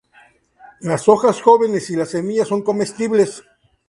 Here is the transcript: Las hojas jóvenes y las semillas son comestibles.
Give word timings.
Las 0.79 1.07
hojas 1.07 1.43
jóvenes 1.43 1.91
y 1.91 1.95
las 1.95 2.09
semillas 2.09 2.47
son 2.47 2.63
comestibles. 2.63 3.43